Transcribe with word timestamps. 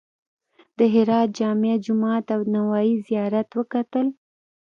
د 0.77 0.79
هرات 0.93 1.29
جامع 1.37 1.73
جومات 1.85 2.25
او 2.35 2.41
د 2.45 2.49
نوایي 2.57 2.95
زیارت 3.07 3.49
وکتل. 3.59 4.07